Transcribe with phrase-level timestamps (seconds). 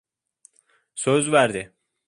[0.95, 1.73] Söz verdi.